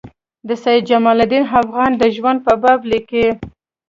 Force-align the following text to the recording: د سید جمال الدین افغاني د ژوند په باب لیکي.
د 0.47 0.49
سید 0.63 0.83
جمال 0.89 1.17
الدین 1.23 1.43
افغاني 1.59 1.95
د 2.01 2.03
ژوند 2.15 2.39
په 2.45 2.53
باب 2.63 2.79
لیکي. 2.91 3.25